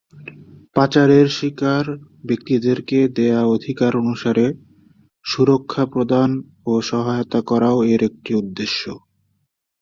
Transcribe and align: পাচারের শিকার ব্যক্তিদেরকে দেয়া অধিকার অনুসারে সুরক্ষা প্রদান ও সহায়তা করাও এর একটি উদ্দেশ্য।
পাচারের 0.75 1.27
শিকার 1.37 1.85
ব্যক্তিদেরকে 2.25 2.99
দেয়া 3.17 3.41
অধিকার 3.47 3.91
অনুসারে 3.97 4.45
সুরক্ষা 5.25 5.83
প্রদান 5.85 6.29
ও 6.65 6.73
সহায়তা 6.81 7.39
করাও 7.41 7.77
এর 7.85 8.01
একটি 8.09 8.31
উদ্দেশ্য। 8.35 8.81